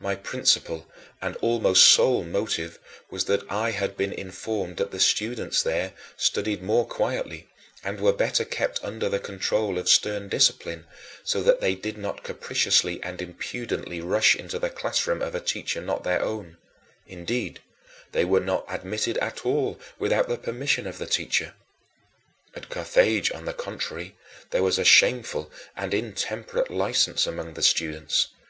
My 0.00 0.14
principal 0.14 0.86
and 1.20 1.36
almost 1.42 1.88
sole 1.92 2.24
motive 2.24 2.78
was 3.10 3.26
that 3.26 3.44
I 3.52 3.72
had 3.72 3.98
been 3.98 4.14
informed 4.14 4.78
that 4.78 4.92
the 4.92 4.98
students 4.98 5.62
there 5.62 5.92
studied 6.16 6.62
more 6.62 6.86
quietly 6.86 7.48
and 7.84 8.00
were 8.00 8.14
better 8.14 8.46
kept 8.46 8.82
under 8.82 9.10
the 9.10 9.18
control 9.18 9.76
of 9.78 9.86
stern 9.90 10.30
discipline, 10.30 10.86
so 11.22 11.42
that 11.42 11.60
they 11.60 11.74
did 11.74 11.98
not 11.98 12.22
capriciously 12.24 12.98
and 13.02 13.20
impudently 13.20 14.00
rush 14.00 14.34
into 14.34 14.58
the 14.58 14.70
classroom 14.70 15.20
of 15.20 15.34
a 15.34 15.38
teacher 15.38 15.82
not 15.82 16.02
their 16.02 16.22
own 16.22 16.56
indeed, 17.06 17.60
they 18.12 18.24
were 18.24 18.40
not 18.40 18.64
admitted 18.70 19.18
at 19.18 19.44
all 19.44 19.78
without 19.98 20.28
the 20.30 20.38
permission 20.38 20.86
of 20.86 20.96
the 20.96 21.04
teacher. 21.06 21.52
At 22.56 22.70
Carthage, 22.70 23.30
on 23.32 23.44
the 23.44 23.52
contrary, 23.52 24.16
there 24.48 24.62
was 24.62 24.78
a 24.78 24.82
shameful 24.86 25.52
and 25.76 25.92
intemperate 25.92 26.70
license 26.70 27.26
among 27.26 27.52
the 27.52 27.62
students. 27.62 28.28